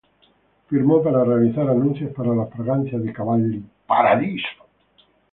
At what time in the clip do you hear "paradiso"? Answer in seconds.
3.85-4.47